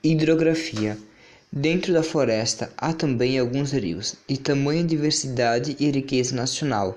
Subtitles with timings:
[0.00, 0.96] Hidrografia
[1.50, 6.96] Dentro da floresta há também alguns rios, de tamanha diversidade e riqueza nacional.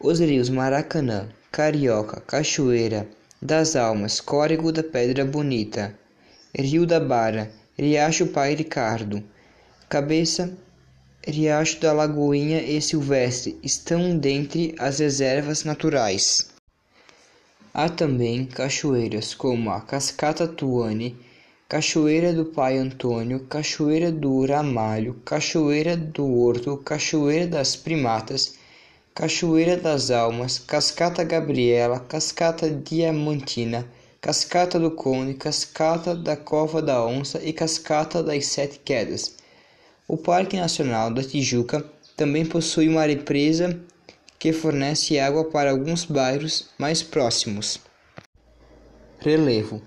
[0.00, 3.06] Os rios Maracanã, Carioca, Cachoeira
[3.42, 5.94] das Almas, Córrego da Pedra Bonita,
[6.58, 9.22] Rio da Bara, Riacho Pai Ricardo,
[9.86, 10.56] Cabeça,
[11.26, 16.48] Riacho da Lagoinha e Silvestre estão dentre as reservas naturais.
[17.74, 21.25] Há também cachoeiras como a Cascata Tuane,
[21.68, 28.54] Cachoeira do Pai Antônio, Cachoeira do Ramalho, Cachoeira do Horto, Cachoeira das Primatas,
[29.12, 33.84] Cachoeira das Almas, Cascata Gabriela, Cascata Diamantina,
[34.20, 39.34] Cascata do Conde, Cascata da Cova da Onça e Cascata das Sete Quedas.
[40.06, 41.84] O Parque Nacional da Tijuca
[42.16, 43.76] também possui uma represa
[44.38, 47.80] que fornece água para alguns bairros mais próximos.
[49.18, 49.82] Relevo: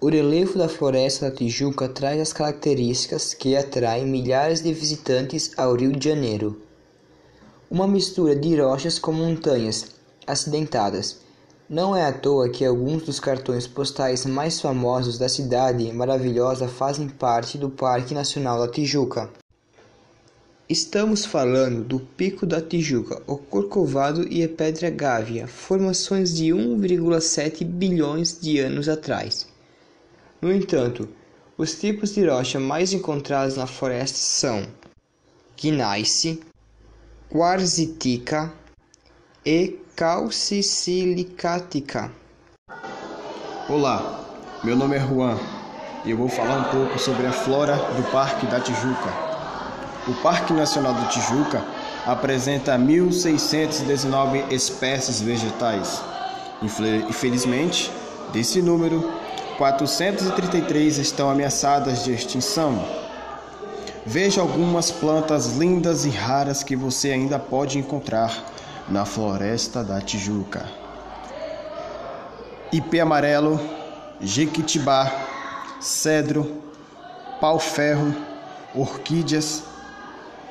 [0.00, 5.74] O relevo da Floresta da Tijuca traz as características que atraem milhares de visitantes ao
[5.74, 6.62] Rio de Janeiro.
[7.68, 9.86] Uma mistura de rochas com montanhas
[10.24, 11.18] acidentadas.
[11.68, 17.08] Não é à toa que alguns dos cartões postais mais famosos da cidade maravilhosa fazem
[17.08, 19.28] parte do Parque Nacional da Tijuca.
[20.68, 27.64] Estamos falando do Pico da Tijuca, o Corcovado e a Pedra Gávea, formações de 1,7
[27.64, 29.57] bilhões de anos atrás.
[30.40, 31.08] No entanto,
[31.56, 34.68] os tipos de rocha mais encontrados na floresta são
[35.60, 36.38] gneiss,
[37.28, 38.52] quarzitica
[39.44, 42.12] e calcisilicática.
[43.68, 44.24] Olá,
[44.62, 45.36] meu nome é Juan
[46.04, 49.12] e eu vou falar um pouco sobre a flora do Parque da Tijuca.
[50.06, 51.64] O Parque Nacional do Tijuca
[52.06, 56.00] apresenta 1.619 espécies vegetais.
[56.62, 57.90] Infelizmente,
[58.32, 59.02] desse número,
[59.58, 62.80] 433 estão ameaçadas de extinção.
[64.06, 68.44] Veja algumas plantas lindas e raras que você ainda pode encontrar
[68.88, 70.64] na floresta da Tijuca.
[72.70, 73.60] Ipê amarelo,
[74.20, 75.10] jequitibá,
[75.80, 76.62] cedro,
[77.40, 78.14] pau-ferro,
[78.76, 79.64] orquídeas,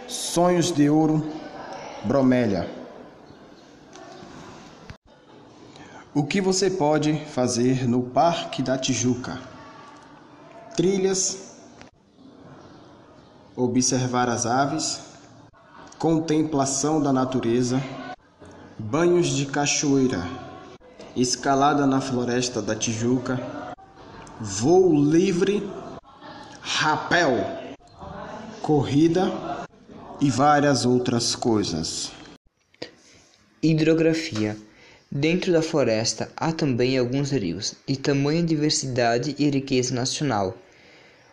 [0.05, 1.25] Sonhos de Ouro,
[2.03, 2.76] Bromélia.
[6.17, 9.39] O que você pode fazer no Parque da Tijuca?
[10.75, 11.57] Trilhas,
[13.55, 14.99] observar as aves,
[15.99, 17.79] contemplação da natureza,
[18.79, 20.27] banhos de cachoeira,
[21.15, 23.39] escalada na floresta da Tijuca,
[24.41, 25.69] voo livre,
[26.61, 27.45] rapel,
[28.63, 29.31] corrida
[30.19, 32.11] e várias outras coisas.
[33.61, 34.57] Hidrografia
[35.09, 40.57] Dentro da floresta há também alguns rios, de tamanha diversidade e riqueza nacional.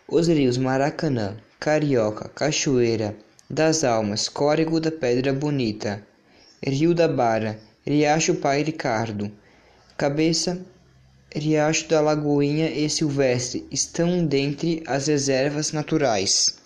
[0.06, 3.16] Os rios Maracanã, Carioca, Cachoeira
[3.50, 6.06] das Almas, Córrego da Pedra Bonita,
[6.64, 9.28] Rio da Bara, Riacho Pai Ricardo,
[9.96, 10.64] Cabeça,
[11.34, 16.56] Riacho da Lagoinha e Silvestre estão dentre as reservas naturais.